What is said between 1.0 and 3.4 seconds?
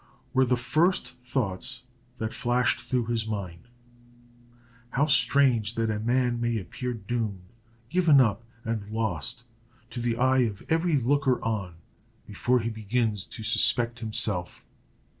thoughts that flashed through his